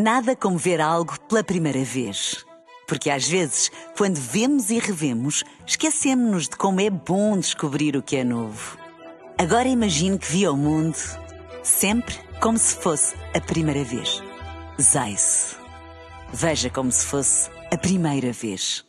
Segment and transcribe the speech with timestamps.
[0.00, 2.46] Nada como ver algo pela primeira vez.
[2.86, 8.14] Porque às vezes, quando vemos e revemos, esquecemos-nos de como é bom descobrir o que
[8.14, 8.78] é novo.
[9.36, 10.96] Agora imagine que viu o mundo
[11.64, 14.22] sempre como se fosse a primeira vez.
[14.80, 15.56] Zais.
[16.32, 18.84] Veja como se fosse a primeira vez.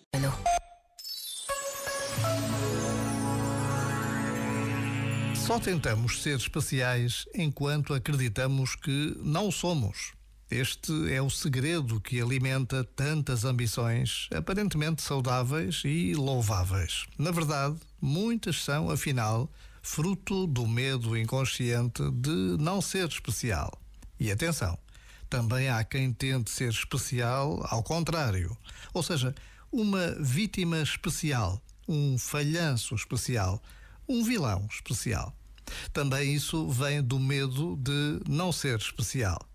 [5.33, 10.18] Só tentamos ser especiais enquanto acreditamos que não somos.
[10.51, 17.05] Este é o segredo que alimenta tantas ambições aparentemente saudáveis e louváveis.
[17.19, 19.47] Na verdade, muitas são, afinal,
[19.83, 23.71] fruto do medo inconsciente de não ser especial.
[24.19, 24.75] E atenção,
[25.29, 28.57] também há quem tente ser especial ao contrário,
[28.91, 29.35] ou seja,
[29.71, 33.61] uma vítima especial, um falhanço especial,
[34.07, 35.31] um vilão especial.
[35.93, 39.48] Também isso vem do medo de não ser especial.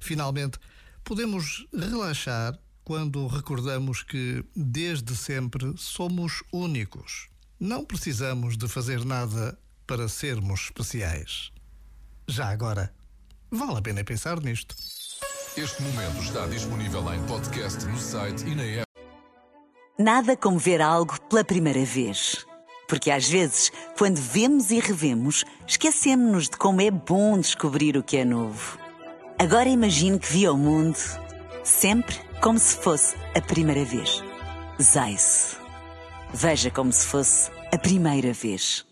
[0.00, 0.58] Finalmente,
[1.02, 7.28] podemos relaxar quando recordamos que, desde sempre, somos únicos.
[7.58, 11.50] Não precisamos de fazer nada para sermos especiais.
[12.28, 12.94] Já agora,
[13.50, 14.74] vale a pena pensar nisto.
[15.56, 18.84] Este momento está disponível em podcast no site e na app.
[19.98, 22.44] Nada como ver algo pela primeira vez.
[22.88, 28.16] Porque às vezes, quando vemos e revemos, esquecemos-nos de como é bom descobrir o que
[28.16, 28.83] é novo.
[29.38, 30.96] Agora imagine que viu o mundo
[31.64, 34.22] sempre como se fosse a primeira vez.
[34.80, 35.56] Zais.
[36.32, 38.86] Veja como se fosse a primeira vez.